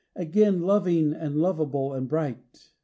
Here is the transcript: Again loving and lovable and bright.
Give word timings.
Again 0.15 0.63
loving 0.63 1.13
and 1.13 1.35
lovable 1.37 1.93
and 1.93 2.09
bright. 2.09 2.71